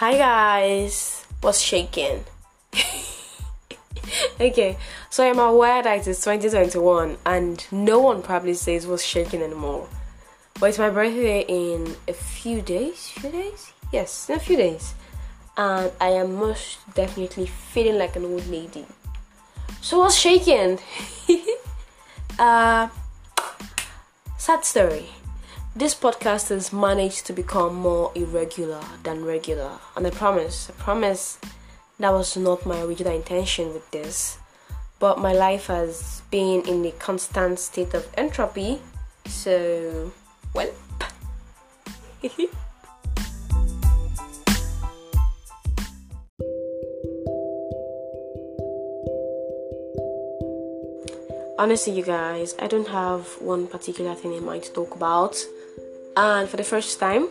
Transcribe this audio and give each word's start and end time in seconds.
Hi 0.00 0.16
guys, 0.16 1.26
what's 1.42 1.60
shaking? 1.60 2.24
okay, 4.40 4.78
so 5.10 5.28
I'm 5.28 5.38
aware 5.38 5.82
that 5.82 6.08
it's 6.08 6.24
2021 6.24 7.18
and 7.26 7.66
no 7.70 7.98
one 8.00 8.22
probably 8.22 8.54
says 8.54 8.86
what's 8.86 9.04
shaking 9.04 9.42
anymore. 9.42 9.86
But 10.58 10.70
it's 10.70 10.78
my 10.78 10.88
birthday 10.88 11.44
in 11.46 11.96
a 12.08 12.14
few 12.14 12.62
days. 12.62 13.10
Few 13.10 13.30
days? 13.30 13.74
Yes, 13.92 14.30
in 14.30 14.36
a 14.36 14.40
few 14.40 14.56
days. 14.56 14.94
And 15.58 15.92
I 16.00 16.12
am 16.12 16.34
most 16.36 16.78
definitely 16.94 17.44
feeling 17.44 17.98
like 17.98 18.16
an 18.16 18.24
old 18.24 18.46
lady. 18.46 18.86
So 19.82 19.98
what's 19.98 20.14
shaking? 20.16 20.78
uh 22.38 22.88
sad 24.38 24.64
story. 24.64 25.10
This 25.76 25.94
podcast 25.94 26.48
has 26.48 26.72
managed 26.72 27.26
to 27.26 27.32
become 27.32 27.76
more 27.76 28.10
irregular 28.16 28.80
than 29.04 29.24
regular. 29.24 29.78
And 29.94 30.04
I 30.04 30.10
promise, 30.10 30.68
I 30.68 30.72
promise 30.72 31.38
that 32.00 32.10
was 32.10 32.36
not 32.36 32.66
my 32.66 32.80
original 32.80 33.14
intention 33.14 33.72
with 33.72 33.88
this. 33.92 34.38
But 34.98 35.20
my 35.20 35.32
life 35.32 35.68
has 35.68 36.22
been 36.28 36.62
in 36.62 36.84
a 36.84 36.90
constant 36.90 37.60
state 37.60 37.94
of 37.94 38.08
entropy. 38.14 38.82
So, 39.26 40.10
well. 40.52 40.72
Honestly, 51.60 51.92
you 51.92 52.02
guys, 52.02 52.56
I 52.58 52.66
don't 52.66 52.88
have 52.88 53.40
one 53.40 53.68
particular 53.68 54.16
thing 54.16 54.32
in 54.32 54.44
mind 54.44 54.64
to 54.64 54.72
talk 54.72 54.96
about. 54.96 55.36
And 56.16 56.48
for 56.48 56.56
the 56.56 56.64
first 56.64 56.98
time, 56.98 57.28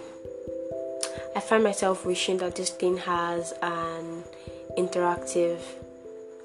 I 1.35 1.39
find 1.39 1.63
myself 1.63 2.05
wishing 2.05 2.38
that 2.38 2.55
this 2.55 2.69
thing 2.69 2.97
has 2.97 3.53
an 3.61 4.23
interactive 4.77 5.59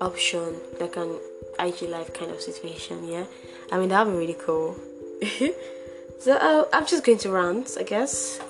option, 0.00 0.56
like 0.80 0.96
an 0.96 1.18
IG 1.58 1.82
live 1.88 2.12
kind 2.12 2.30
of 2.30 2.40
situation. 2.40 3.08
Yeah, 3.08 3.24
I 3.72 3.78
mean 3.78 3.88
that 3.88 4.06
would 4.06 4.12
be 4.12 4.18
really 4.18 4.36
cool. 4.38 4.76
so 6.20 6.32
uh, 6.36 6.64
I'm 6.72 6.86
just 6.86 7.04
going 7.04 7.18
to 7.18 7.30
rant, 7.30 7.76
I 7.78 7.82
guess. 7.82 8.40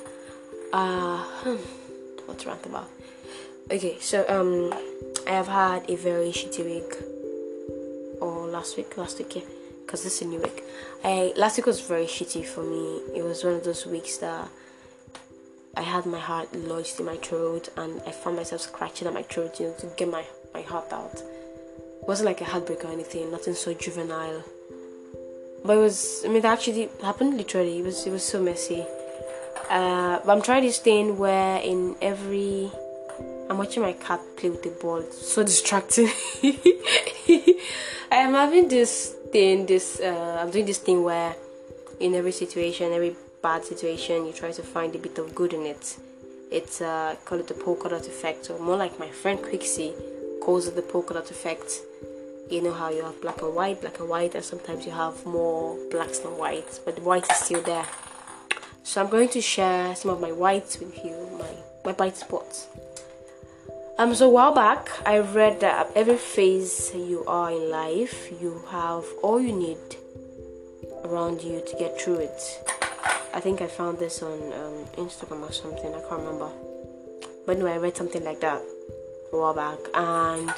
Uh, 0.72 1.22
hmm, 1.42 1.56
what 2.26 2.38
to 2.40 2.48
rant 2.48 2.66
about? 2.66 2.88
Okay, 3.70 3.98
so 4.00 4.24
um, 4.28 4.72
I 5.26 5.30
have 5.30 5.48
had 5.48 5.88
a 5.88 5.96
very 5.96 6.30
shitty 6.30 6.64
week 6.64 6.92
or 8.20 8.46
last 8.46 8.76
week, 8.76 8.96
last 8.96 9.18
week, 9.18 9.36
yeah, 9.36 9.42
because 9.84 10.02
this 10.02 10.16
is 10.16 10.22
a 10.22 10.26
new 10.26 10.40
week. 10.40 10.64
I 11.04 11.32
last 11.36 11.56
week 11.56 11.66
was 11.66 11.80
very 11.80 12.06
shitty 12.06 12.44
for 12.46 12.62
me. 12.62 13.02
It 13.14 13.22
was 13.22 13.44
one 13.44 13.54
of 13.54 13.64
those 13.64 13.86
weeks 13.86 14.18
that 14.18 14.48
I 15.76 15.82
had 15.82 16.06
my 16.06 16.18
heart 16.18 16.54
lodged 16.54 17.00
in 17.00 17.06
my 17.06 17.16
throat, 17.16 17.68
and 17.76 18.00
I 18.06 18.12
found 18.12 18.36
myself 18.36 18.62
scratching 18.62 19.08
at 19.08 19.14
my 19.14 19.22
throat, 19.22 19.60
you 19.60 19.66
know, 19.66 19.74
to 19.80 19.86
get 19.96 20.10
my 20.10 20.24
my 20.52 20.62
heart 20.62 20.92
out. 20.92 21.14
It 21.14 22.08
wasn't 22.08 22.26
like 22.26 22.40
a 22.40 22.44
heartbreak 22.44 22.84
or 22.84 22.88
anything, 22.88 23.30
nothing 23.30 23.54
so 23.54 23.74
juvenile. 23.74 24.44
But 25.64 25.78
it 25.78 25.80
was, 25.80 26.22
I 26.24 26.28
mean, 26.28 26.36
it 26.38 26.44
actually 26.44 26.90
happened 27.02 27.38
literally. 27.38 27.78
It 27.78 27.84
was, 27.84 28.06
it 28.06 28.10
was 28.10 28.22
so 28.22 28.42
messy. 28.42 28.84
Uh, 29.70 30.20
but 30.24 30.28
I'm 30.28 30.42
trying 30.42 30.62
this 30.62 30.78
thing 30.78 31.16
where 31.16 31.58
in 31.60 31.96
every 32.02 32.70
I'm 33.48 33.58
watching 33.58 33.82
my 33.82 33.92
cat 33.94 34.20
play 34.36 34.50
with 34.50 34.62
the 34.62 34.70
ball. 34.70 34.98
It's 34.98 35.32
so 35.32 35.42
distracting. 35.42 36.08
I 38.10 38.16
am 38.16 38.32
having 38.32 38.68
this 38.68 39.16
This 39.34 39.98
uh, 39.98 40.38
I'm 40.40 40.52
doing 40.52 40.64
this 40.64 40.78
thing 40.78 41.02
where, 41.02 41.34
in 41.98 42.14
every 42.14 42.30
situation, 42.30 42.92
every 42.92 43.16
bad 43.42 43.64
situation, 43.64 44.26
you 44.26 44.32
try 44.32 44.52
to 44.52 44.62
find 44.62 44.94
a 44.94 44.98
bit 44.98 45.18
of 45.18 45.34
good 45.34 45.52
in 45.52 45.66
it. 45.66 45.96
It's 46.52 46.80
uh, 46.80 47.16
it 47.32 47.46
the 47.48 47.54
polka 47.54 47.88
dot 47.88 48.06
effect, 48.06 48.48
or 48.48 48.60
more 48.60 48.76
like 48.76 48.96
my 49.00 49.08
friend 49.08 49.42
Quixie 49.42 49.92
calls 50.40 50.68
it 50.68 50.76
the 50.76 50.82
polka 50.82 51.14
dot 51.14 51.32
effect. 51.32 51.80
You 52.48 52.62
know 52.62 52.72
how 52.72 52.90
you 52.90 53.02
have 53.02 53.20
black 53.20 53.42
and 53.42 53.52
white, 53.52 53.80
black 53.80 53.98
and 53.98 54.08
white, 54.08 54.36
and 54.36 54.44
sometimes 54.44 54.86
you 54.86 54.92
have 54.92 55.26
more 55.26 55.76
blacks 55.90 56.20
than 56.20 56.38
whites, 56.38 56.78
but 56.78 56.94
the 56.94 57.02
white 57.02 57.28
is 57.28 57.36
still 57.36 57.62
there. 57.62 57.86
So 58.84 59.02
I'm 59.02 59.10
going 59.10 59.30
to 59.30 59.40
share 59.40 59.96
some 59.96 60.12
of 60.12 60.20
my 60.20 60.30
whites 60.30 60.78
with 60.78 61.04
you, 61.04 61.16
my 61.36 61.50
my 61.84 61.92
white 61.94 62.16
spots. 62.16 62.68
Um, 63.96 64.12
so 64.12 64.26
a 64.26 64.30
while 64.30 64.52
back, 64.52 64.90
I 65.06 65.20
read 65.20 65.60
that 65.60 65.88
every 65.94 66.16
phase 66.16 66.92
you 66.94 67.24
are 67.28 67.52
in 67.52 67.70
life, 67.70 68.28
you 68.40 68.60
have 68.70 69.04
all 69.22 69.40
you 69.40 69.52
need 69.52 69.78
around 71.04 71.42
you 71.42 71.62
to 71.64 71.76
get 71.78 72.00
through 72.00 72.16
it. 72.16 72.42
I 73.32 73.38
think 73.38 73.62
I 73.62 73.68
found 73.68 74.00
this 74.00 74.20
on 74.20 74.32
um, 74.32 74.84
Instagram 74.96 75.48
or 75.48 75.52
something. 75.52 75.94
I 75.94 76.00
can't 76.08 76.22
remember. 76.22 76.50
But 77.46 77.56
anyway, 77.56 77.74
I 77.74 77.76
read 77.76 77.96
something 77.96 78.24
like 78.24 78.40
that 78.40 78.60
a 79.32 79.36
while 79.36 79.54
back, 79.54 79.78
and 79.94 80.52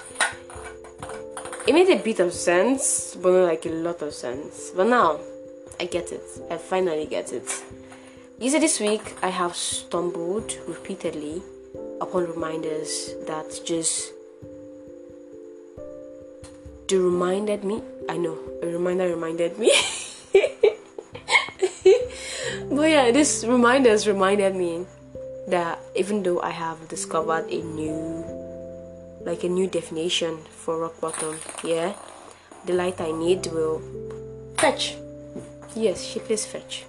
it 1.66 1.74
made 1.74 1.90
a 1.90 2.02
bit 2.02 2.20
of 2.20 2.32
sense, 2.32 3.18
but 3.20 3.32
not 3.32 3.48
like 3.48 3.66
a 3.66 3.68
lot 3.68 4.00
of 4.00 4.14
sense. 4.14 4.70
But 4.74 4.86
now, 4.86 5.20
I 5.78 5.84
get 5.84 6.10
it. 6.10 6.22
I 6.50 6.56
finally 6.56 7.04
get 7.04 7.34
it. 7.34 7.62
You 8.38 8.48
see, 8.48 8.60
this 8.60 8.80
week 8.80 9.14
I 9.22 9.28
have 9.28 9.54
stumbled 9.54 10.56
repeatedly 10.66 11.42
upon 12.00 12.26
reminders 12.26 13.14
that 13.26 13.46
just 13.64 14.12
they 16.88 16.96
reminded 16.96 17.64
me. 17.64 17.82
I 18.08 18.16
know 18.16 18.38
a 18.62 18.66
reminder 18.66 19.08
reminded 19.08 19.58
me. 19.58 19.72
But 22.76 22.90
yeah 22.90 23.10
this 23.10 23.44
reminders 23.44 24.06
reminded 24.06 24.54
me 24.54 24.84
that 25.48 25.78
even 25.94 26.22
though 26.22 26.40
i 26.42 26.50
have 26.50 26.88
discovered 26.88 27.48
a 27.48 27.62
new 27.62 27.94
like 29.24 29.44
a 29.44 29.48
new 29.48 29.66
definition 29.66 30.36
for 30.50 30.78
rock 30.80 31.00
bottom 31.00 31.38
yeah 31.64 31.94
the 32.66 32.74
light 32.74 33.00
i 33.00 33.12
need 33.12 33.46
will 33.48 33.80
fetch. 34.58 34.96
Yes 35.74 36.02
she 36.02 36.20
plays 36.20 36.44
fetch 36.44 36.84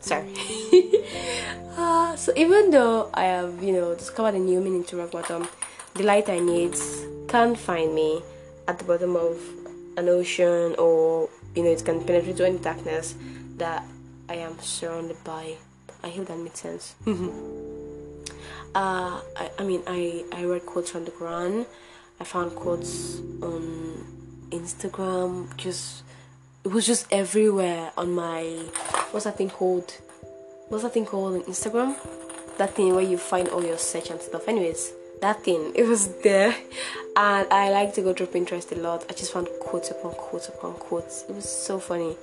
sorry. 0.00 0.32
Uh, 1.76 2.14
so 2.14 2.30
even 2.36 2.70
though 2.70 3.08
i 3.14 3.24
have 3.24 3.62
you 3.62 3.72
know 3.72 3.94
discovered 3.94 4.34
a 4.34 4.38
new 4.38 4.60
meaning 4.60 4.84
to 4.84 4.98
rock 4.98 5.12
bottom 5.12 5.48
the 5.94 6.02
light 6.02 6.28
i 6.28 6.38
need 6.38 6.74
can't 7.26 7.56
find 7.56 7.94
me 7.94 8.20
at 8.68 8.76
the 8.78 8.84
bottom 8.84 9.16
of 9.16 9.38
an 9.96 10.08
ocean 10.08 10.74
or 10.78 11.28
you 11.54 11.62
know 11.62 11.70
it 11.70 11.82
can 11.84 12.04
penetrate 12.04 12.36
to 12.36 12.44
any 12.44 12.58
darkness 12.58 13.14
that 13.56 13.84
i 14.28 14.34
am 14.34 14.58
surrounded 14.60 15.16
by. 15.24 15.54
I 16.02 16.08
hope 16.10 16.26
that 16.28 16.38
makes 16.38 16.60
sense. 16.60 16.94
Uh, 18.72 19.20
I, 19.36 19.50
I 19.58 19.64
mean 19.64 19.82
i 19.88 20.24
i 20.30 20.44
read 20.44 20.64
quotes 20.64 20.92
from 20.92 21.04
the 21.04 21.10
quran. 21.10 21.66
I 22.20 22.24
found 22.24 22.54
quotes 22.54 23.18
on 23.42 24.06
instagram 24.50 25.56
just 25.56 26.04
it 26.64 26.68
was 26.68 26.86
just 26.86 27.06
everywhere 27.10 27.90
on 27.96 28.12
my 28.12 28.42
what's 29.10 29.24
that 29.24 29.38
thing 29.38 29.50
called? 29.50 29.90
What's 30.68 30.84
that 30.84 30.92
thing 30.92 31.06
called 31.06 31.34
on 31.34 31.42
instagram? 31.42 31.96
That 32.58 32.74
thing 32.74 32.94
where 32.94 33.04
you 33.04 33.16
find 33.16 33.48
all 33.48 33.64
your 33.64 33.78
search 33.78 34.10
and 34.10 34.20
stuff. 34.20 34.46
Anyways 34.46 34.92
that 35.22 35.42
thing 35.42 35.72
it 35.74 35.84
was 35.84 36.14
there. 36.22 36.54
And 37.16 37.46
i 37.52 37.70
like 37.70 37.94
to 37.94 38.02
go 38.02 38.12
through 38.14 38.28
pinterest 38.28 38.72
a 38.72 38.76
lot. 38.76 39.04
I 39.08 39.14
just 39.14 39.32
found 39.32 39.48
quotes 39.60 39.90
upon 39.90 40.12
quotes 40.12 40.48
upon 40.48 40.74
quotes. 40.74 41.24
It 41.28 41.34
was 41.34 41.48
so 41.48 41.78
funny. 41.78 42.16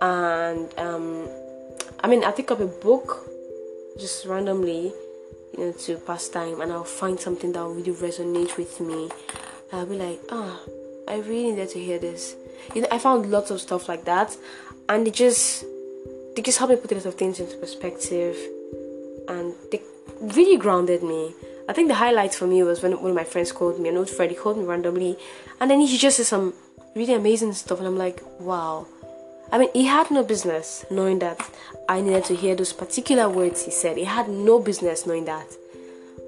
And 0.00 0.72
um 0.78 1.28
i 2.00 2.06
mean 2.06 2.22
i 2.24 2.30
pick 2.30 2.50
up 2.50 2.60
a 2.60 2.66
book 2.66 3.28
just 3.98 4.26
randomly 4.26 4.92
you 5.56 5.64
know 5.64 5.72
to 5.72 5.96
pass 5.98 6.28
time 6.28 6.60
and 6.60 6.72
i'll 6.72 6.82
find 6.82 7.18
something 7.18 7.52
that 7.52 7.60
will 7.60 7.74
really 7.74 7.92
resonate 7.92 8.56
with 8.56 8.80
me. 8.80 9.10
I'll 9.72 9.86
be 9.86 9.96
like 9.96 10.20
ah 10.30 10.60
oh, 10.60 10.83
i 11.08 11.16
really 11.16 11.50
needed 11.50 11.68
to 11.68 11.78
hear 11.78 11.98
this 11.98 12.36
you 12.74 12.82
know, 12.82 12.88
I 12.90 12.98
found 12.98 13.30
lots 13.30 13.50
of 13.50 13.60
stuff 13.60 13.88
like 13.88 14.04
that, 14.04 14.36
and 14.88 15.06
it 15.06 15.14
just 15.14 15.64
they 16.34 16.42
just 16.42 16.58
helped 16.58 16.72
me 16.72 16.80
put 16.80 16.92
a 16.92 16.94
lot 16.96 17.06
of 17.06 17.14
things 17.14 17.40
into 17.40 17.56
perspective, 17.56 18.36
and 19.28 19.54
they 19.70 19.82
really 20.20 20.56
grounded 20.56 21.02
me. 21.02 21.34
I 21.68 21.72
think 21.72 21.88
the 21.88 21.94
highlight 21.94 22.34
for 22.34 22.46
me 22.46 22.62
was 22.62 22.82
when 22.82 22.92
one 23.00 23.10
of 23.10 23.16
my 23.16 23.24
friends 23.24 23.52
called 23.52 23.80
me, 23.80 23.88
an 23.88 23.96
old 23.96 24.10
friend, 24.10 24.30
he 24.30 24.36
called 24.36 24.58
me 24.58 24.64
randomly, 24.64 25.16
and 25.60 25.70
then 25.70 25.80
he 25.80 25.98
just 25.98 26.16
said 26.16 26.26
some 26.26 26.54
really 26.94 27.14
amazing 27.14 27.52
stuff, 27.52 27.78
and 27.78 27.86
I'm 27.86 27.98
like, 27.98 28.22
wow. 28.40 28.86
I 29.52 29.58
mean, 29.58 29.70
he 29.72 29.84
had 29.84 30.10
no 30.10 30.24
business 30.24 30.84
knowing 30.90 31.20
that 31.20 31.38
I 31.88 32.00
needed 32.00 32.24
to 32.24 32.34
hear 32.34 32.56
those 32.56 32.72
particular 32.72 33.28
words 33.28 33.64
he 33.64 33.70
said. 33.70 33.96
He 33.96 34.04
had 34.04 34.28
no 34.28 34.58
business 34.58 35.06
knowing 35.06 35.26
that. 35.26 35.46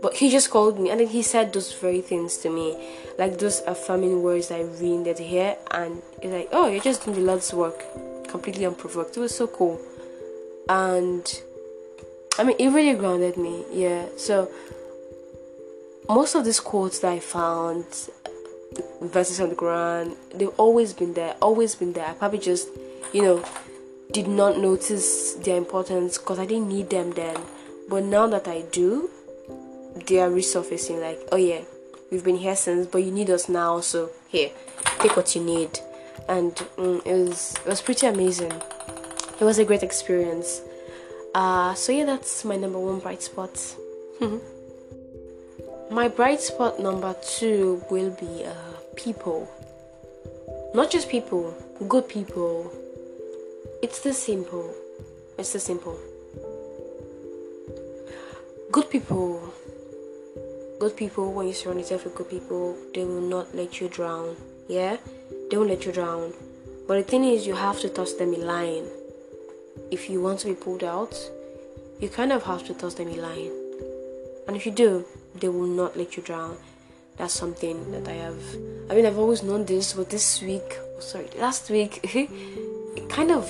But 0.02 0.14
he 0.14 0.31
just 0.31 0.50
called 0.50 0.78
me 0.78 0.90
and 0.90 1.00
then 1.00 1.08
he 1.08 1.22
said 1.22 1.52
those 1.52 1.72
very 1.72 2.00
things 2.00 2.37
to 2.38 2.50
me, 2.50 2.76
like 3.19 3.38
those 3.38 3.60
affirming 3.66 4.22
words 4.22 4.50
I 4.50 4.60
really 4.60 4.98
needed 4.98 5.16
to 5.16 5.25
hear. 5.25 5.56
And 5.70 6.02
it's 6.22 6.32
like, 6.32 6.48
oh, 6.52 6.69
you're 6.69 6.82
just 6.82 7.04
doing 7.04 7.16
the 7.16 7.22
Lord's 7.22 7.52
work 7.52 7.82
completely 8.28 8.66
unprovoked. 8.66 9.16
It 9.16 9.20
was 9.20 9.37
so 9.37 9.46
cool. 9.46 9.81
And 10.69 11.25
I 12.38 12.44
mean, 12.44 12.56
it 12.58 12.69
really 12.69 12.94
grounded 12.98 13.37
me, 13.37 13.64
yeah. 13.72 14.06
So, 14.16 14.50
most 16.08 16.34
of 16.34 16.44
these 16.44 16.60
quotes 16.60 16.98
that 17.00 17.12
I 17.12 17.20
found, 17.20 17.87
verses 19.00 19.40
on 19.40 19.48
the 19.48 19.54
Quran, 19.54 20.16
they've 20.34 20.56
always 20.58 20.93
been 20.93 21.14
there, 21.14 21.34
always 21.40 21.75
been 21.75 21.93
there. 21.93 22.06
I 22.06 22.12
probably 22.12 22.38
just, 22.38 22.69
you 23.12 23.22
know, 23.22 23.44
did 24.12 24.28
not 24.28 24.58
notice 24.58 25.34
their 25.34 25.56
importance 25.56 26.19
because 26.19 26.38
I 26.38 26.46
didn't 26.46 26.69
need 26.69 26.90
them 26.90 27.12
then. 27.12 27.37
But 27.88 28.04
now 28.04 28.26
that 28.26 28.48
I 28.48 28.62
do, 28.72 29.10
they 30.06 30.20
are 30.20 30.31
resurfacing 30.31 31.00
like 31.00 31.19
oh 31.32 31.37
yeah 31.37 31.62
we've 32.10 32.25
been 32.25 32.37
here 32.37 32.56
since 32.56 32.87
but 32.87 32.98
you 32.98 33.10
need 33.10 33.31
us 33.31 33.48
now 33.48 33.81
so 33.81 34.10
here 34.28 34.50
take 34.98 35.16
what 35.16 35.34
you 35.34 35.43
need. 35.43 35.78
And 36.28 36.54
mm, 36.76 37.06
it 37.06 37.14
was 37.28 37.54
it 37.64 37.66
was 37.66 37.81
pretty 37.81 38.06
amazing. 38.06 38.52
It 39.40 39.44
was 39.44 39.58
a 39.58 39.64
great 39.64 39.82
experience. 39.82 40.60
Uh, 41.34 41.75
so 41.75 41.93
yeah 41.93 42.04
that's 42.04 42.44
my 42.44 42.56
number 42.56 42.78
one 42.78 43.00
bright 43.00 43.22
spot. 43.22 43.56
My 45.88 46.08
bright 46.08 46.40
spot 46.40 46.81
number 46.81 47.14
two 47.22 47.81
will 47.90 48.10
be 48.10 48.44
uh, 48.44 48.54
people. 48.96 49.48
Not 50.75 50.90
just 50.90 51.08
people 51.08 51.54
good 51.87 52.08
people. 52.08 52.72
It's 53.82 54.00
the 54.00 54.12
simple. 54.12 54.75
It's 55.38 55.52
the 55.52 55.60
simple. 55.60 55.96
Good 58.72 58.90
people 58.90 59.45
good 60.78 60.96
people 60.96 61.32
when 61.32 61.46
you 61.46 61.52
surround 61.52 61.81
yourself 61.81 62.05
with 62.05 62.14
good 62.14 62.31
people 62.31 62.76
they 62.94 63.05
will 63.05 63.20
not 63.20 63.55
let 63.55 63.81
you 63.81 63.88
drown. 63.88 64.37
Yeah? 64.69 64.96
They 65.50 65.56
won't 65.56 65.70
let 65.70 65.87
you 65.87 65.93
drown. 65.93 66.32
But 66.87 66.99
the 66.99 67.02
thing 67.02 67.25
is 67.25 67.46
you 67.46 67.55
have 67.55 67.81
to 67.81 67.88
toss 67.88 68.14
them 68.14 68.34
in 68.34 68.46
line. 68.46 68.87
If 69.90 70.08
you 70.11 70.20
want 70.20 70.40
to 70.40 70.49
be 70.49 70.55
pulled 70.55 70.84
out 70.84 71.14
you 72.00 72.08
kind 72.08 72.32
of 72.32 72.43
have 72.44 72.67
to 72.67 72.75
toss 72.75 72.94
them 72.94 73.08
in 73.08 73.23
line. 73.23 73.52
And 74.46 74.56
if 74.56 74.67
you 74.67 74.73
do 74.73 75.05
they 75.34 75.49
will 75.49 75.67
not 75.67 75.96
let 75.96 76.17
you 76.17 76.23
drown. 76.23 76.56
That's 77.17 77.32
something 77.32 77.93
that 77.93 78.08
i 78.08 78.12
have 78.12 78.43
i 78.90 78.94
mean 78.94 79.06
i've 79.06 79.19
always 79.19 79.43
known 79.43 79.64
this 79.64 79.94
but 79.94 80.11
this 80.11 80.43
week 80.43 80.79
oh, 80.79 81.00
sorry 81.00 81.29
last 81.38 81.70
week 81.70 82.00
it 82.14 83.08
kind 83.08 83.31
of 83.31 83.49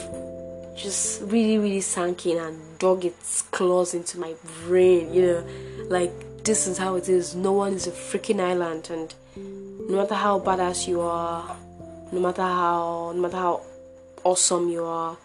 just 0.76 1.22
really 1.22 1.58
really 1.58 1.80
sank 1.80 2.26
in 2.26 2.38
and 2.38 2.78
dug 2.78 3.04
its 3.04 3.42
claws 3.42 3.94
into 3.94 4.20
my 4.20 4.34
brain 4.66 5.12
you 5.12 5.22
know? 5.22 5.46
Like 5.88 6.12
this 6.46 6.68
is 6.68 6.78
how 6.78 6.94
it 6.94 7.08
is. 7.08 7.34
No 7.34 7.52
one 7.52 7.72
is 7.72 7.88
a 7.88 7.90
freaking 7.90 8.40
island, 8.40 8.88
and 8.88 9.12
no 9.90 9.96
matter 9.96 10.14
how 10.14 10.38
badass 10.38 10.86
you 10.86 11.00
are, 11.00 11.56
no 12.12 12.20
matter 12.20 12.42
how, 12.42 13.12
no 13.14 13.20
matter 13.20 13.36
how 13.36 13.62
awesome 14.22 14.68
you 14.68 14.84
are, 14.84 15.16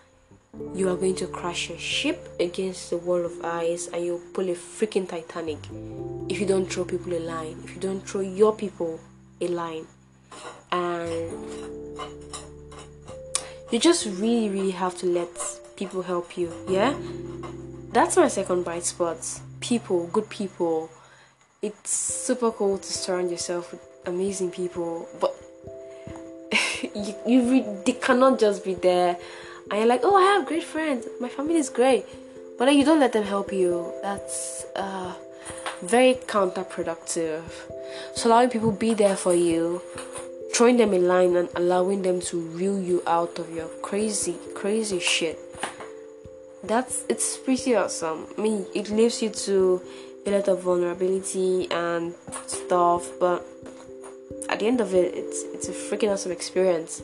you 0.73 0.89
are 0.89 0.95
going 0.95 1.15
to 1.15 1.27
crash 1.27 1.69
your 1.69 1.77
ship 1.77 2.27
against 2.39 2.89
the 2.89 2.97
wall 2.97 3.23
of 3.23 3.39
ice, 3.45 3.87
and 3.93 4.03
you'll 4.03 4.21
pull 4.33 4.49
a 4.49 4.55
freaking 4.55 5.07
Titanic 5.07 5.59
if 6.27 6.39
you 6.39 6.47
don't 6.47 6.65
throw 6.65 6.85
people 6.85 7.13
a 7.13 7.19
line. 7.19 7.55
If 7.65 7.75
you 7.75 7.81
don't 7.81 8.01
throw 8.01 8.21
your 8.21 8.55
people 8.55 8.99
a 9.39 9.47
line, 9.47 9.85
and 10.71 11.31
you 13.71 13.77
just 13.77 14.07
really, 14.07 14.49
really 14.49 14.71
have 14.71 14.97
to 14.97 15.05
let 15.05 15.29
people 15.75 16.01
help 16.01 16.35
you. 16.35 16.51
Yeah, 16.67 16.95
that's 17.91 18.17
my 18.17 18.27
second 18.27 18.63
bright 18.63 18.85
spot. 18.85 19.19
People, 19.59 20.07
good 20.07 20.27
people 20.27 20.89
it's 21.61 21.91
super 21.91 22.51
cool 22.51 22.79
to 22.79 22.91
surround 22.91 23.29
yourself 23.29 23.71
with 23.71 23.81
amazing 24.07 24.49
people, 24.49 25.07
but 25.19 25.35
you, 26.95 27.15
you 27.27 27.51
re- 27.51 27.81
they 27.85 27.93
cannot 27.93 28.39
just 28.39 28.65
be 28.65 28.73
there 28.73 29.15
and 29.69 29.79
you're 29.79 29.87
like, 29.87 30.01
oh, 30.03 30.15
I 30.15 30.23
have 30.33 30.47
great 30.47 30.63
friends, 30.63 31.07
my 31.19 31.29
family 31.29 31.57
is 31.57 31.69
great, 31.69 32.05
but 32.57 32.67
like, 32.67 32.77
you 32.77 32.83
don't 32.83 32.99
let 32.99 33.13
them 33.13 33.23
help 33.23 33.53
you. 33.53 33.93
That's 34.01 34.65
uh, 34.75 35.13
very 35.83 36.15
counterproductive. 36.15 37.43
So 38.15 38.29
allowing 38.29 38.49
people 38.49 38.71
be 38.71 38.95
there 38.95 39.15
for 39.15 39.35
you, 39.35 39.81
throwing 40.55 40.77
them 40.77 40.93
in 40.93 41.07
line 41.07 41.35
and 41.35 41.49
allowing 41.55 42.01
them 42.01 42.21
to 42.21 42.39
reel 42.39 42.79
you 42.79 43.03
out 43.05 43.37
of 43.37 43.53
your 43.53 43.67
crazy, 43.83 44.35
crazy 44.55 44.99
shit. 44.99 45.37
That's 46.63 47.03
it's 47.09 47.37
pretty 47.37 47.75
awesome. 47.75 48.27
I 48.37 48.41
mean, 48.41 48.65
it 48.75 48.89
leaves 48.89 49.21
you 49.21 49.29
to 49.29 49.81
a 50.25 50.31
lot 50.31 50.47
of 50.47 50.61
vulnerability 50.61 51.69
and 51.71 52.13
stuff, 52.45 53.09
but 53.19 53.45
at 54.49 54.59
the 54.59 54.67
end 54.67 54.81
of 54.81 54.93
it, 54.93 55.13
it's 55.15 55.43
it's 55.53 55.67
a 55.69 55.71
freaking 55.71 56.11
awesome 56.11 56.31
experience. 56.31 57.01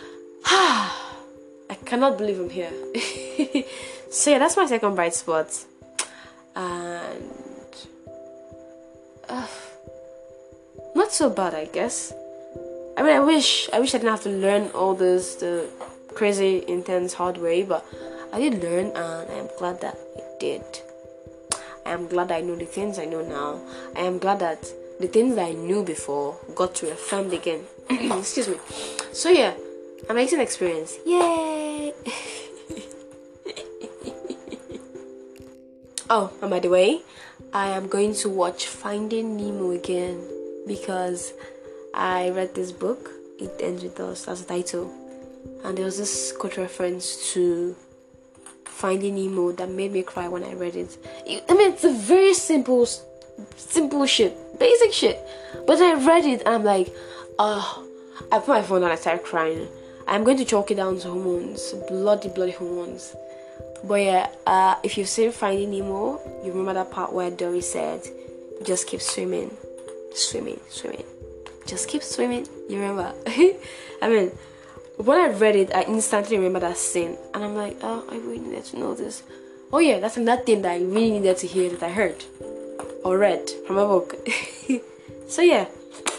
I 0.44 1.76
cannot 1.84 2.18
believe 2.18 2.40
I'm 2.40 2.50
here. 2.50 2.72
so 4.10 4.30
yeah, 4.30 4.38
that's 4.38 4.56
my 4.56 4.66
second 4.66 4.94
bright 4.94 5.14
spot, 5.14 5.64
and 6.54 7.30
uh, 9.28 9.46
not 10.94 11.12
so 11.12 11.30
bad, 11.30 11.54
I 11.54 11.66
guess. 11.66 12.12
I 12.96 13.02
mean, 13.02 13.12
I 13.12 13.20
wish 13.20 13.68
I 13.72 13.80
wish 13.80 13.94
I 13.94 13.98
didn't 13.98 14.10
have 14.10 14.22
to 14.22 14.30
learn 14.30 14.70
all 14.70 14.94
this 14.94 15.36
the 15.36 15.68
crazy, 16.14 16.64
intense, 16.68 17.14
hard 17.14 17.38
way, 17.38 17.62
but 17.62 17.84
I 18.32 18.38
did 18.38 18.62
learn, 18.62 18.86
and 18.94 19.30
I'm 19.30 19.48
glad 19.58 19.80
that 19.80 19.96
I 20.16 20.38
did. 20.38 20.62
I 21.86 21.90
am 21.90 22.06
glad 22.08 22.32
I 22.32 22.40
know 22.40 22.56
the 22.56 22.64
things 22.64 22.98
I 22.98 23.04
know 23.04 23.22
now. 23.22 23.60
I 23.94 24.00
am 24.00 24.18
glad 24.18 24.40
that 24.40 24.72
the 25.00 25.08
things 25.08 25.34
that 25.36 25.46
I 25.46 25.52
knew 25.52 25.82
before 25.82 26.36
got 26.54 26.80
reaffirmed 26.82 27.32
again. 27.32 27.64
Excuse 27.90 28.48
me. 28.48 28.56
So 29.12 29.28
yeah, 29.28 29.54
amazing 30.08 30.40
experience. 30.40 30.96
Yay! 31.04 31.92
oh, 36.10 36.32
and 36.40 36.50
by 36.50 36.60
the 36.60 36.70
way, 36.70 37.02
I 37.52 37.68
am 37.68 37.88
going 37.88 38.14
to 38.14 38.28
watch 38.28 38.66
Finding 38.66 39.36
Nemo 39.36 39.72
again 39.72 40.26
because 40.66 41.34
I 41.92 42.30
read 42.30 42.54
this 42.54 42.72
book. 42.72 43.10
It 43.38 43.60
ends 43.60 43.82
with 43.82 44.00
us 44.00 44.26
as 44.28 44.42
a 44.42 44.44
title, 44.44 44.90
and 45.64 45.76
there 45.76 45.84
was 45.84 45.98
this 45.98 46.32
quote 46.32 46.56
reference 46.56 47.32
to 47.32 47.76
Finding 48.74 49.14
Nemo 49.14 49.52
that 49.52 49.70
made 49.70 49.92
me 49.92 50.02
cry 50.02 50.26
when 50.26 50.42
I 50.42 50.52
read 50.54 50.74
it. 50.74 50.98
I 51.48 51.54
mean, 51.54 51.72
it's 51.72 51.84
a 51.84 51.92
very 51.92 52.34
simple, 52.34 52.86
simple 53.56 54.04
shit, 54.04 54.36
basic 54.58 54.92
shit. 54.92 55.18
But 55.66 55.80
I 55.80 55.94
read 55.94 56.24
it 56.24 56.40
and 56.40 56.48
I'm 56.48 56.64
like, 56.64 56.92
oh, 57.38 57.86
I 58.32 58.38
put 58.40 58.48
my 58.48 58.62
phone 58.62 58.80
down 58.80 58.90
and 58.90 58.98
I 58.98 59.00
started 59.00 59.24
crying. 59.24 59.68
I'm 60.08 60.24
going 60.24 60.36
to 60.38 60.44
chalk 60.44 60.72
it 60.72 60.74
down 60.74 60.98
to 60.98 61.08
hormones, 61.08 61.72
bloody, 61.88 62.28
bloody 62.28 62.52
hormones. 62.52 63.14
But 63.84 64.02
yeah, 64.02 64.30
uh, 64.46 64.74
if 64.82 64.98
you've 64.98 65.08
seen 65.08 65.30
Finding 65.30 65.70
Nemo, 65.70 66.20
you 66.42 66.50
remember 66.50 66.74
that 66.74 66.90
part 66.90 67.12
where 67.12 67.30
Dory 67.30 67.60
said, 67.60 68.02
just 68.64 68.88
keep 68.88 69.00
swimming, 69.00 69.56
swimming, 70.14 70.58
swimming. 70.68 71.04
Just 71.66 71.88
keep 71.88 72.02
swimming. 72.02 72.48
You 72.68 72.80
remember? 72.80 73.14
I 73.26 74.08
mean, 74.08 74.32
when 74.96 75.18
I 75.18 75.28
read 75.28 75.56
it, 75.56 75.74
I 75.74 75.82
instantly 75.82 76.36
remember 76.36 76.60
that 76.60 76.78
scene, 76.78 77.16
and 77.32 77.44
I'm 77.44 77.56
like, 77.56 77.78
oh, 77.82 78.04
I 78.10 78.16
really 78.16 78.38
needed 78.38 78.64
to 78.66 78.78
know 78.78 78.94
this. 78.94 79.22
Oh 79.72 79.78
yeah, 79.78 79.98
that's 79.98 80.16
another 80.16 80.42
thing 80.42 80.62
that 80.62 80.72
I 80.72 80.78
really 80.78 81.10
needed 81.10 81.36
to 81.38 81.46
hear 81.46 81.70
that 81.70 81.82
I 81.82 81.90
heard 81.90 82.24
or 83.04 83.18
read 83.18 83.50
from 83.66 83.78
a 83.78 83.86
book. 83.86 84.14
so 85.28 85.42
yeah, 85.42 85.66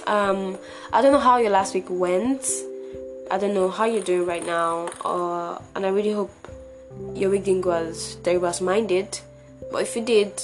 um, 0.07 0.57
I 0.91 1.01
don't 1.01 1.13
know 1.13 1.19
how 1.19 1.37
your 1.37 1.51
last 1.51 1.73
week 1.73 1.85
went. 1.89 2.47
I 3.31 3.37
don't 3.37 3.53
know 3.53 3.69
how 3.69 3.85
you're 3.85 4.03
doing 4.03 4.27
right 4.27 4.45
now, 4.45 4.89
uh, 5.05 5.59
and 5.75 5.85
I 5.85 5.89
really 5.89 6.11
hope 6.11 6.33
your 7.13 7.29
week 7.29 7.45
didn't 7.45 7.61
go 7.61 7.71
as 7.71 8.15
terrible 8.15 8.47
as 8.47 8.61
mine 8.61 8.87
did. 8.87 9.19
But 9.71 9.83
if 9.83 9.95
it 9.95 10.05
did, 10.05 10.41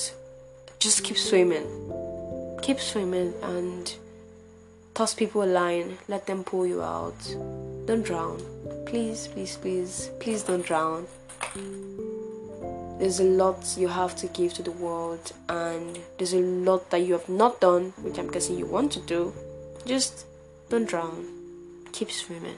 just 0.80 1.04
keep 1.04 1.18
swimming, 1.18 1.68
keep 2.62 2.80
swimming, 2.80 3.34
and 3.44 3.94
toss 4.94 5.14
people 5.14 5.44
a 5.44 5.46
line. 5.46 5.98
Let 6.08 6.28
them 6.28 6.44
pull 6.44 6.66
you 6.66 6.82
out 6.82 7.36
don't 7.86 8.04
drown. 8.04 8.42
Please, 8.86 9.28
please, 9.28 9.58
please, 9.58 10.12
please 10.20 10.44
don't 10.44 10.66
drown. 10.66 11.08
There's 13.00 13.20
a 13.20 13.24
lot 13.24 13.76
you 13.78 13.88
have 13.88 14.16
to 14.18 14.28
give 14.28 14.54
to 14.56 14.64
the 14.64 14.72
world, 14.72 15.32
and 15.50 15.98
there's 16.18 16.34
a 16.34 16.42
lot 16.42 16.90
that 16.92 17.00
you 17.00 17.14
have 17.14 17.28
not 17.28 17.60
done, 17.60 17.94
which 18.02 18.20
I'm 18.20 18.30
guessing 18.30 18.58
you 18.58 18.66
want 18.66 18.92
to 18.94 19.00
do. 19.00 19.34
Just 19.86 20.26
don't 20.70 20.88
drown. 20.88 21.26
Keep 21.92 22.12
swimming. 22.12 22.58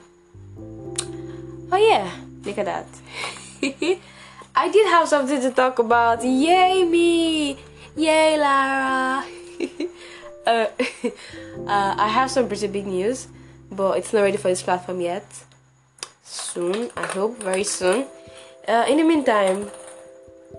Oh, 1.72 1.76
yeah, 1.78 2.10
look 2.44 2.58
at 2.58 2.66
that. 2.66 2.86
I 4.56 4.68
did 4.68 4.86
have 4.88 5.08
something 5.08 5.40
to 5.40 5.50
talk 5.50 5.78
about. 5.78 6.22
Yay, 6.22 6.84
me! 6.84 7.58
Yay, 7.96 8.38
Lara! 8.38 9.24
uh, 10.46 10.48
uh, 11.66 11.94
I 11.98 12.08
have 12.08 12.30
some 12.30 12.48
pretty 12.48 12.66
big 12.66 12.86
news 12.86 13.28
but 13.70 13.98
it's 13.98 14.12
not 14.12 14.22
ready 14.22 14.36
for 14.36 14.48
this 14.48 14.62
platform 14.62 15.00
yet. 15.00 15.24
Soon, 16.22 16.90
I 16.96 17.06
hope, 17.06 17.42
very 17.42 17.64
soon. 17.64 18.06
Uh, 18.66 18.84
in 18.88 18.98
the 18.98 19.04
meantime, 19.04 19.70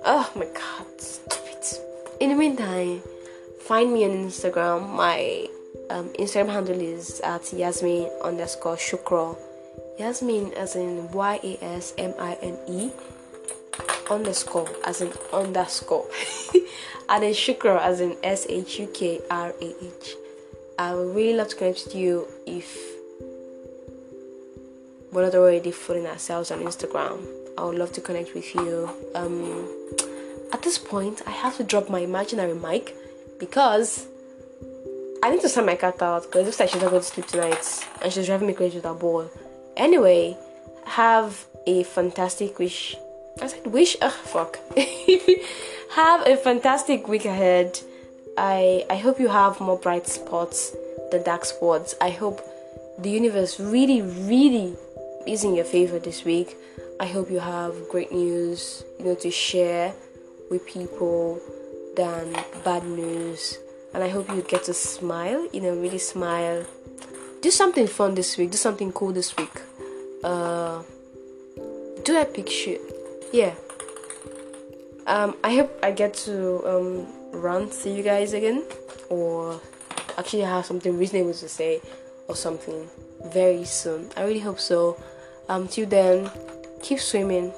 oh 0.05 0.31
my 0.35 0.45
god, 0.45 1.01
stop 1.01 1.43
it. 1.47 1.81
In 2.19 2.29
the 2.29 2.35
meantime, 2.35 3.01
find 3.61 3.93
me 3.93 4.05
on 4.05 4.11
Instagram. 4.11 4.89
My 4.89 5.47
um, 5.89 6.09
Instagram 6.09 6.49
handle 6.49 6.79
is 6.79 7.19
at 7.21 7.51
Yasmine 7.51 8.09
underscore 8.23 8.75
Shukrah. 8.75 9.37
Yasmine 9.99 10.53
as 10.53 10.75
in 10.75 11.11
Y 11.11 11.39
A 11.43 11.63
S 11.63 11.93
M 11.97 12.13
I 12.19 12.33
N 12.41 12.57
E 12.67 12.91
underscore 14.09 14.69
as 14.85 15.01
in 15.01 15.11
underscore 15.33 16.05
and 17.09 17.23
then 17.23 17.33
Shukrah 17.33 17.81
as 17.81 18.01
in 18.01 18.15
S 18.23 18.45
H 18.49 18.79
U 18.79 18.87
K 18.93 19.21
R 19.31 19.53
A 19.61 19.85
H. 19.85 20.15
I 20.77 20.93
would 20.93 21.15
really 21.15 21.37
love 21.37 21.47
to 21.49 21.55
connect 21.55 21.85
with 21.85 21.95
you 21.95 22.27
if 22.45 22.94
we're 25.15 25.23
not 25.23 25.33
already 25.33 25.71
fooling 25.71 26.05
ourselves 26.05 26.51
on 26.51 26.59
Instagram. 26.59 27.25
I 27.57 27.63
would 27.63 27.77
love 27.77 27.93
to 27.93 28.01
connect 28.01 28.35
with 28.35 28.53
you. 28.53 28.89
Um, 29.15 29.65
at 30.51 30.61
this 30.61 30.77
point, 30.77 31.21
I 31.25 31.31
have 31.31 31.55
to 31.55 31.63
drop 31.63 31.89
my 31.89 31.99
imaginary 31.99 32.53
mic 32.53 32.93
because 33.39 34.07
I 35.23 35.31
need 35.31 35.39
to 35.39 35.47
send 35.47 35.67
my 35.67 35.77
cat 35.77 36.01
out 36.01 36.23
because 36.23 36.41
it 36.41 36.45
looks 36.47 36.59
like 36.59 36.69
she's 36.69 36.81
not 36.81 36.91
going 36.91 37.01
to 37.01 37.07
sleep 37.07 37.27
tonight 37.27 37.87
and 38.01 38.11
she's 38.11 38.25
driving 38.25 38.47
me 38.47 38.53
crazy 38.53 38.75
with 38.75 38.83
that 38.83 38.99
ball. 38.99 39.31
Anyway, 39.77 40.37
have 40.85 41.45
a 41.65 41.83
fantastic 41.83 42.59
wish. 42.59 42.97
I 43.41 43.47
said 43.47 43.67
wish. 43.67 43.95
Ugh, 44.01 44.11
fuck. 44.11 44.59
have 45.91 46.27
a 46.27 46.35
fantastic 46.35 47.07
week 47.07 47.23
ahead. 47.23 47.79
I 48.37 48.85
I 48.89 48.97
hope 48.97 49.19
you 49.19 49.29
have 49.29 49.61
more 49.61 49.77
bright 49.77 50.07
spots 50.07 50.75
than 51.11 51.23
dark 51.23 51.45
spots. 51.45 51.95
I 52.01 52.09
hope 52.09 52.41
the 52.99 53.09
universe 53.09 53.59
really, 53.59 54.01
really 54.01 54.75
is 55.27 55.43
in 55.43 55.55
your 55.55 55.65
favor 55.65 55.99
this 55.99 56.23
week. 56.23 56.55
I 56.99 57.05
hope 57.05 57.29
you 57.29 57.39
have 57.39 57.73
great 57.89 58.11
news, 58.11 58.83
you 58.99 59.05
know, 59.05 59.15
to 59.15 59.31
share 59.31 59.93
with 60.49 60.65
people 60.65 61.39
than 61.95 62.33
bad 62.63 62.85
news. 62.85 63.57
And 63.93 64.03
I 64.03 64.09
hope 64.09 64.29
you 64.29 64.41
get 64.41 64.63
to 64.65 64.73
smile, 64.73 65.47
you 65.53 65.61
know, 65.61 65.75
really 65.75 65.97
smile. 65.97 66.65
Do 67.41 67.51
something 67.51 67.87
fun 67.87 68.15
this 68.15 68.37
week. 68.37 68.51
Do 68.51 68.57
something 68.57 68.91
cool 68.91 69.13
this 69.13 69.35
week. 69.37 69.61
Uh, 70.23 70.83
do 72.03 72.19
a 72.19 72.25
picture. 72.25 72.77
Yeah. 73.31 73.53
Um, 75.07 75.35
I 75.43 75.55
hope 75.55 75.79
I 75.83 75.91
get 75.91 76.13
to 76.25 76.65
um, 76.67 77.07
run 77.31 77.69
to 77.69 77.89
you 77.89 78.03
guys 78.03 78.33
again, 78.33 78.63
or 79.09 79.61
actually 80.17 80.41
have 80.41 80.65
something 80.65 80.97
reasonable 80.97 81.33
to 81.33 81.47
say, 81.47 81.81
or 82.27 82.35
something 82.35 82.87
very 83.31 83.65
soon. 83.65 84.09
I 84.17 84.23
really 84.23 84.39
hope 84.39 84.59
so. 84.59 84.97
Um, 85.47 85.67
then, 85.85 86.31
keep 86.81 86.99
swimming. 86.99 87.53